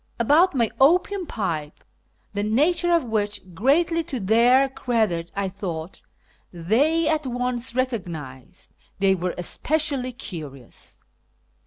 [0.19, 1.83] About my opium pipe,
[2.33, 6.01] the nature of which (greatly to their credit, I thought)
[6.51, 11.03] they at once recognised, they were especially curious.